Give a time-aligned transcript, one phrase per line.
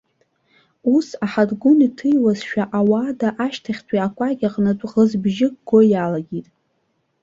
[0.95, 6.47] Ус, аҳаҭгәын иҭыҩуазшәа, ауада ашьҭахьтәи акәакь аҟынтә ӷызбжьык го иалагеит.